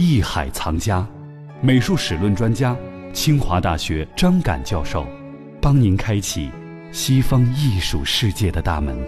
[0.00, 1.06] 艺海藏家，
[1.60, 2.74] 美术史论专家，
[3.12, 5.06] 清华大学张敢教授，
[5.60, 6.50] 帮您开启
[6.90, 8.98] 西方艺术世界的大门。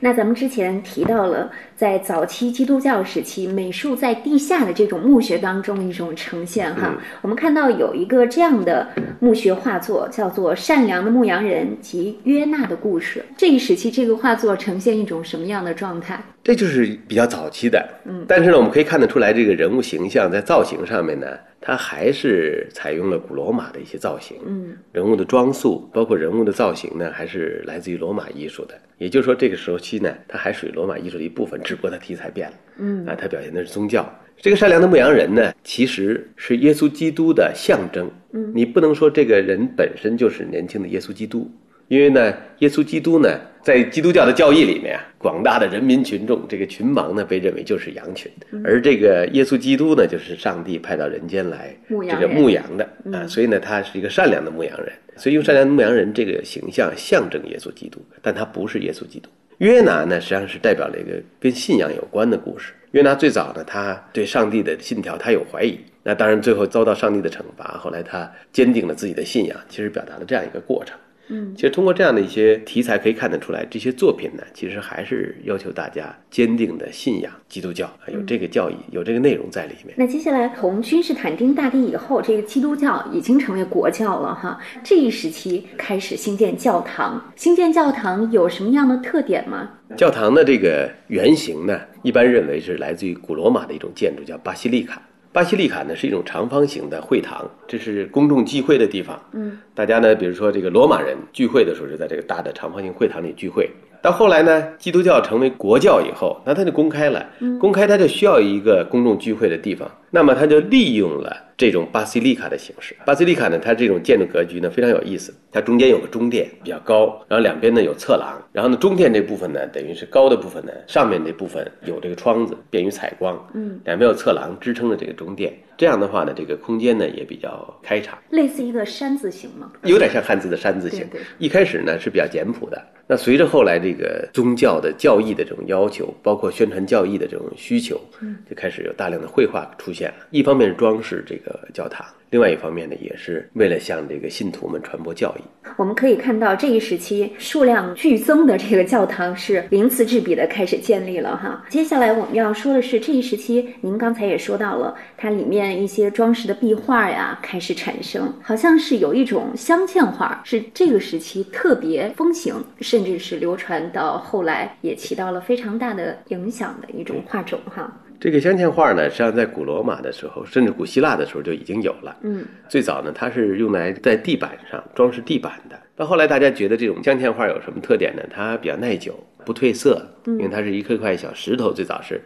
[0.00, 6.94] 那咱们之前提到了，在早期基督教时期，美术在地下的这种墓穴当中的一种呈现哈。
[7.20, 8.88] 我们看到有一个这样的
[9.18, 13.20] 墓穴画作，叫做《善良的牧羊人及约纳的故事》。
[13.36, 16.22] 这一时期，这个画作呈现一种什么样的状态？
[16.48, 21.26] 这就是比较早期的，嗯，但是呢，我们可以看得出来，这个人物形象在造型上面呢，
[21.60, 28.74] 它还是采用了古罗马的一些造型，嗯，人物的装束，包括人物的造型呢，还是来自于罗马艺术的。
[28.96, 34.10] 也就是说，这个时候期呢，它还属于罗马艺术的一部分，只不过它题材变了，嗯，啊，它表现的是宗教。
[34.38, 41.50] 这个善良的牧羊人呢，其实是耶稣基督的象征，嗯，你不能说这个人本身就是年轻的耶稣基督。
[41.88, 48.30] 因为呢，耶稣基督呢，在基督教的教义里面啊，广大的人民群众，这个群盲呢，被认为就是羊群，
[48.62, 51.74] 而这个耶稣基督呢，就是上帝派到人间来
[52.08, 59.30] 这个牧羊的啊，所以呢，他是一个善良的牧羊人，所以用善良的牧羊人这个形象象征耶稣基督，但他不是耶稣基督。
[59.56, 62.74] 约拿呢，实际上是代表了一个跟信仰有关的故事。
[62.92, 70.96] 约拿最早呢，他对上帝的信条他有怀疑，那当然最后遭到上帝的惩罚，后来他坚定了自己的信仰，其实表达了这样一个过程。
[71.28, 79.94] 嗯，其实通过这样的一些题材可以看得出来，这些作品呢，其实还是要求大家坚定的信仰基督教，有这个教义，有这个内容在里面。
[79.96, 84.58] 那接下来从君士坦丁大帝以后，这个基督教已经成为国教了哈。
[84.82, 89.68] 这一时期开始兴建教堂，兴建教堂有什么样的特点吗？
[89.96, 95.02] 教堂的这个原型呢，一般认为是来自于古罗马的一种建筑，叫巴西利卡。
[95.32, 99.20] 巴西利卡呢是一种长方形的会堂，这是公众聚会的地方。
[99.32, 103.70] 嗯，大家呢，比如说这个罗马人聚会的时候，是在这个大的长方形会堂里聚会。
[104.00, 107.26] 到后来呢，基督教成为国教以后，那他就公开了，
[107.60, 111.36] 公开他就需要一个公众聚会的地方，那么他就利用了。
[111.58, 115.34] 这种巴西利卡的形式，巴西利卡呢，它这种建筑格局呢非常有意思。
[115.50, 123.36] 它中间有个中殿，比较高，然后两边呢有侧廊，然后呢中殿这部分呢等于是高的部分呢，上面这部分有这个窗子，便于采光。
[123.54, 129.72] 嗯，两边有侧廊支撑着这个中殿，这样的话呢，这个空间呢也比较开敞，类似一个山字形吗？
[129.84, 131.06] 有点像汉字的山字形。
[131.10, 140.16] 对，一开始呢是比较简朴的，那随着后来这个宗教的教义的这种要求，包括宣传教义的这种需求，嗯，就开始有大量的绘画出现了。
[140.30, 141.48] 一方面是装饰这个。
[141.48, 142.04] 呃，教堂。
[142.30, 145.42] 另外一方面呢，也是为了向这个信徒们传播教义。
[145.76, 151.64] 我们可以看到这一时期数量剧增的这个教堂是鳞次栉比的开始建立了哈。
[151.68, 167.90] 接下来我们要说的是这一时期，您刚才也说到了，它里面一些装饰的壁画呀开始产生，好像是有一种镶嵌画，是这个时期特别风行，甚至是流传到后来也起到了非常大的影响的一种画种哈。
[168.20, 172.16] 这个镶嵌画呢，实际上在古罗马的时候，甚至古希腊的时候就已经有了。
[172.22, 175.78] 嗯，最早呢，它是用来在地板上装饰地板的。
[175.94, 178.22] 到后来，大家觉得这种镶嵌画有什么特点呢？
[178.30, 179.14] 它比较耐久，
[179.44, 182.20] 不褪色，因为它是一块块小石头，最早是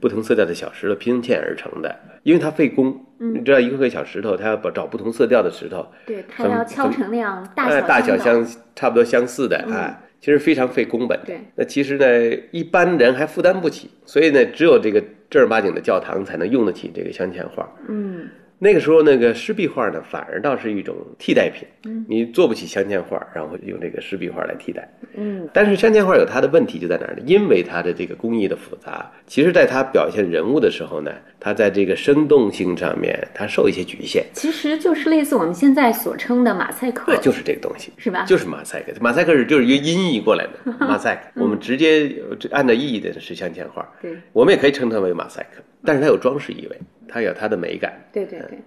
[0.00, 1.94] 不同色调的小石头拼嵌而成的。
[2.22, 10.02] 因为它费工，你知道，一块块小石头，它要找不同色调的石头，对，它要敲成那样大小大小相差不多相似的啊。
[10.20, 11.40] 其实非常费工本，对。
[11.54, 17.68] 那其实呢，一般人还负担不起，所以呢，只有这个正儿八经的教堂才能用得起这个镶嵌画。
[17.88, 18.28] 嗯。
[18.58, 21.68] 那个时候，那个湿壁画呢，反而倒是一种替代品。
[21.84, 24.88] 嗯，你做不起镶嵌画，然后用这个湿壁画来替代。
[25.14, 27.22] 嗯，但是镶嵌画有它的问题就在哪儿呢？
[27.26, 34.24] 因为它的这个工艺的复杂，其实在它表现人物的时候呢，它在这个生动性上面，它受一些局限。
[34.32, 38.24] 其实就是类似我们现在所称的马赛克，就是这个东西，是吧？
[38.24, 41.42] 就是马赛克，马赛克是就是一个音译过来的 马赛克。
[41.42, 42.10] 我们直接
[42.50, 46.78] 按照意义的是镶嵌画，对，我们也可以称它为马赛克，但是它有装饰意味。
[47.08, 47.94] 它有它的美感。
[48.12, 48.58] 对对对。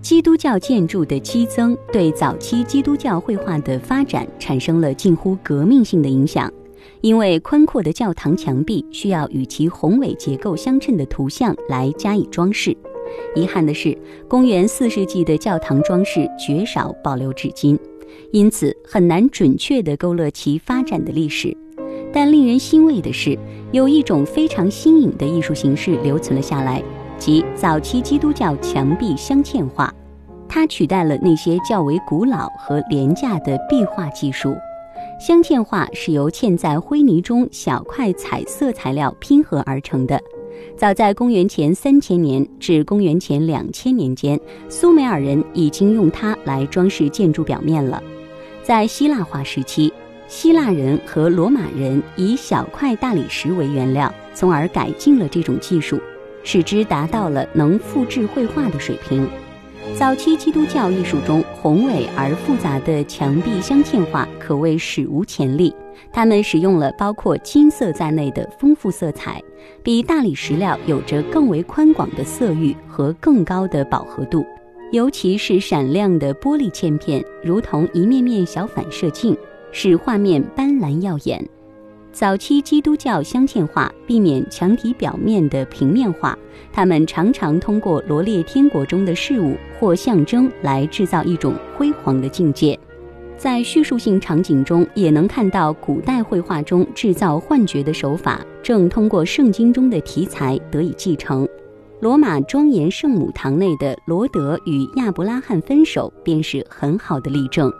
[0.00, 6.50] 基督教建筑的激增，对早期基督教绘画的发展产生了近乎革命性的影响。
[7.00, 12.74] 因为宽阔的教堂墙壁需要与其宏伟结构相称的图像来加以装饰。
[13.34, 17.78] 遗憾的是，公元四世纪的教堂装饰绝少保留至今，
[18.32, 21.54] 因此很难准确地勾勒其发展的历史。
[22.12, 23.38] 但令人欣慰的是，
[23.70, 26.82] 有一种非常新颖的艺术形式留存了下来，
[27.18, 29.92] 即早期基督教墙壁镶嵌画。
[30.48, 34.56] 它取代了那些较为古老和廉价的壁画技术。
[35.20, 40.18] 镶嵌画是由嵌在灰泥中小块彩色材料拼合而成的。
[40.76, 48.02] 早在公元前三千年至公元前两千年间，苏美尔人已经用它来装饰建筑表面了。
[48.62, 49.92] 在希腊化时期。
[50.28, 55.98] 希腊人和罗马人以小块大理石为原料，从而改进了这种技术，
[56.44, 59.26] 使之达到了能复制绘画的水平。
[59.96, 65.74] 早期基督教艺术中宏伟而复杂的墙壁镶嵌画可谓史无前例。
[66.12, 69.42] 他们使用了包括金色在内的丰富色彩，
[69.82, 74.44] 比大理石料有着更为宽广的色域和更高的饱和度。
[74.92, 79.36] 尤其是闪亮的玻璃嵌片，如同一面面小反射镜，
[79.72, 81.46] 使画面斑斓耀眼。
[82.10, 86.36] 早期基督教镶嵌画避免墙体表面的平面化，
[86.72, 92.76] 他们常常通过罗列天国中的事物或象征来制造一种辉煌的境界。
[93.36, 101.46] 在叙述性场景中，也能看到古代绘画中制造幻觉的手法正通过圣经中的题材得以继承。
[102.00, 107.72] 罗马庄严圣母堂内的罗德与亚伯拉罕分手，便是很好的例证。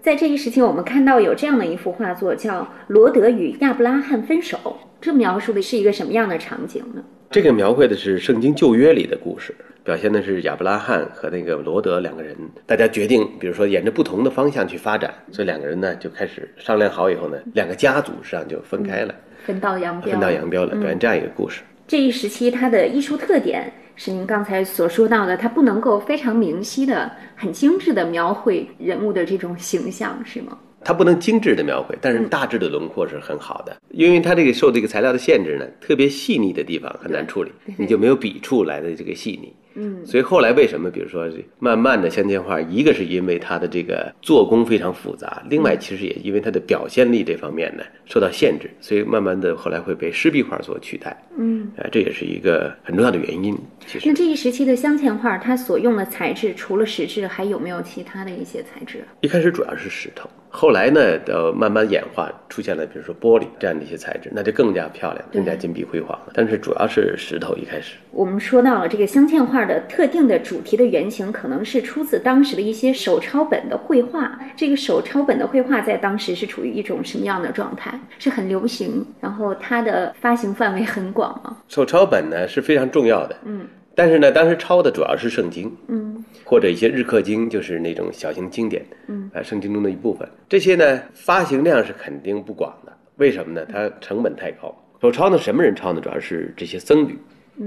[0.00, 4.56] 在这一时期，我们看到有这样的一幅画作，叫《罗德与亚伯拉罕分手》，
[5.00, 7.02] 这描述的是一个什么样的场景呢？
[7.30, 19.14] 这个描绘的是圣经旧约里的故事，表现的是亚伯拉罕和那个罗德两个人，大家决定，比如说沿着不同的方向去发展，所以两个人呢就开始商量好以后呢，两个家族实际上就分开了。
[19.44, 21.62] 分道扬镳，分道扬镳了，表现这样一个故事。
[21.88, 30.58] 这一时期它的艺术特点是您刚才所说到的，它不能够非常明晰的、很精致的描绘人物的这种形象，是吗？
[30.84, 39.50] 它不能精致的描绘，但是大致的轮廓是很好的，因为它这个受这个材料的限制呢，特别细腻的地方很难处理，你就没有笔触来的这个细腻。
[39.74, 41.28] 嗯，所以后来为什么，比如说
[41.58, 51.16] 慢慢的镶嵌画，一个是因为它的这个做工非常复杂，另外其实也因为它的表现力这方面呢受到限制，所以慢慢的后来会被湿壁画所取代。
[51.36, 53.56] 嗯，哎，这也是一个很重要的原因。
[53.86, 59.04] 其实，那这一时期的镶嵌画，它所用的材质除了石质，还有没有其他的一些材质？
[59.20, 60.28] 一开始主要是石头。
[60.50, 66.32] 后来呢，呃，慢慢演化出现了，比如说玻璃这样的一些材质，那就更加漂亮，更加金碧辉煌了。
[66.34, 67.96] 但是主要是石头一开始。
[68.10, 74.38] 我们说到了这个镶嵌画的特定的主题的原型，可能是出自当时的一些手抄本的绘画。
[74.56, 78.00] 这个手抄本的绘画在当时是处于一种什么样的状态？
[78.18, 81.58] 是很流行，然后它的发行范围很广吗？
[81.68, 83.66] 手抄本呢是非常重要的，嗯。
[83.94, 86.07] 但是呢，当时抄的主要是圣经，嗯，
[86.48, 90.26] 或者一些日课经，就是那种小型经典，嗯，啊，圣经中的一部分。
[90.48, 92.92] 这些呢，发行量是肯定不广的。
[93.16, 93.66] 为什么呢？
[93.70, 94.74] 它成本太高。
[95.02, 96.00] 手抄呢，什么人抄呢？
[96.00, 97.18] 主要是这些僧侣，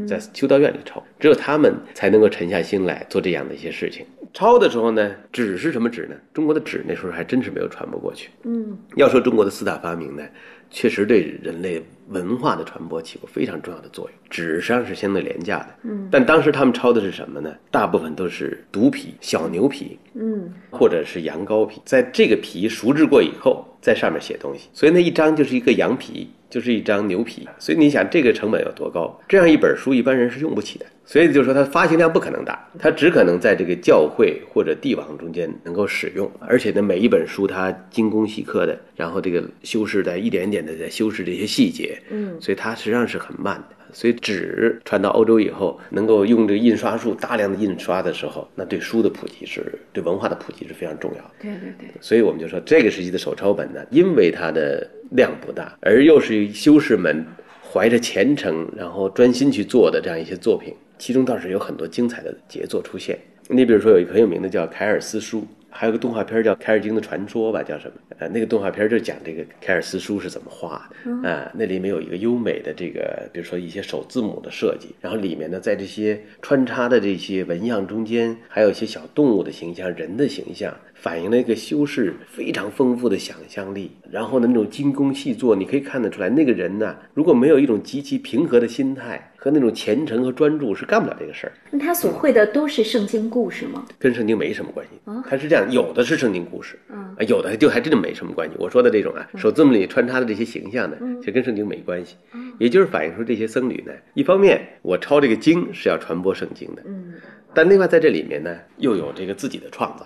[0.08, 4.04] 在修道院里抄，只有他们才能够沉下心来做这样的一些事情。
[4.34, 6.16] 抄的时候呢，纸是什么纸呢？
[6.34, 8.32] 中国的纸那时候还真是没有传播过去。
[8.46, 10.24] 嗯，要说中国的四大发明呢，
[10.72, 14.14] 确实对人类文化的传播起过非常重要的作用。
[14.30, 17.54] 纸实际上是相对廉价的，嗯，但当时他们抄的是什么呢？
[17.70, 26.30] 大部分都是犊皮、小牛皮，嗯，或者是羊羔皮，在这个皮熟制过以后，在上面写东西，所以那一张就是一个羊皮。
[26.52, 29.20] 就是一张牛皮，所以你想这个成本有多高？
[29.28, 43.76] 这样一本书一般人是用不起的，所以就是说它发行量不可能大，它只可能在这个教会或者帝王中间能够使用，而且呢每一本书它精工细刻的，然后这个修饰在一点点的在修饰这些细节，嗯，所以它实际上是很慢的。
[43.94, 51.32] 所以纸传到欧洲以后，能够用这个印刷术大量的印刷的时候，那对书的普及是对文化的普及是非常重要的。
[51.42, 57.26] 对对对，所以我们就说这个时期的手抄本呢，因为它的量不大，而又是修士们
[57.62, 63.18] 怀着虔诚，然后专心去做的这样一些作品，其中倒是有很多精彩的杰作出现。
[63.48, 65.40] 你比如说有一个很有名的叫《凯尔斯书》。
[65.72, 67.94] 还有个动画片叫《凯尔经的传说》吧，叫什么？
[68.20, 71.52] 呃，那个动画片就讲这个凯尔斯书是怎么画的啊。
[71.56, 83.92] 那里面有一个优美的这个，比如说一些首字母的设计，然后里面呢，在这些穿插的这些纹样中间，还有一些小动物的形象、人的形象，反映了一个修饰非常丰富的想象力。
[84.12, 91.54] 然后呢，那种精工细作，你可以看得出来，那个人呢，如果没有一种极其平和的心态和那种虔诚和专注，是干不了这个事儿。
[91.72, 93.84] 那他所绘的都是圣经故事吗？
[93.98, 94.92] 跟圣经没什么关系。
[95.28, 98.56] 他是这样，有的是圣经故事，嗯，有的就还真的没什么关系。
[98.60, 102.18] 我说的这种啊，手字母里穿插的这些形象呢，其实跟圣经没关系。
[102.60, 107.16] 也就是反映出这些僧侣呢，一方面我抄这个经是要传播圣经的，嗯，
[107.52, 110.06] 但另外在这里面呢，又有这个自己的创造。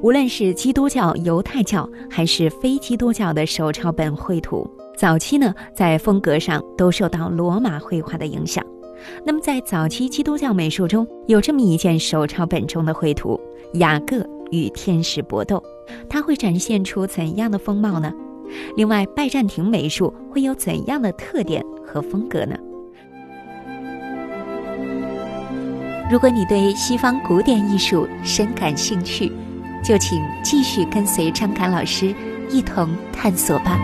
[0.00, 4.64] 无论是基督教、犹太教还是非基督教的手抄本绘图，
[4.98, 8.64] 早期呢在风格上都受到罗马绘画的影响。
[9.24, 13.40] 那么在早期基督教美术中有这么一件手抄本中的绘图
[13.74, 15.62] 雅各与天使搏斗
[16.08, 18.12] 它会展现出怎样的风貌呢？
[18.76, 22.56] 另外拜占庭美术会有怎样的特点和风格呢？
[26.10, 29.30] 如果你对西方古典艺术深感兴趣
[29.84, 32.12] 就请继续跟随张凯老师
[32.50, 33.78] 一同探索吧。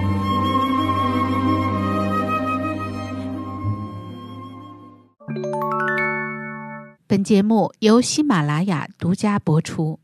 [7.14, 10.00] 本节目由喜马拉雅独家播出。